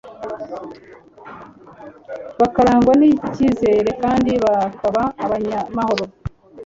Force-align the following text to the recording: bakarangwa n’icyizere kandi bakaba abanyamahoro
bakarangwa 2.39 2.93
n’icyizere 2.99 3.89
kandi 4.03 4.31
bakaba 4.43 5.01
abanyamahoro 5.25 6.03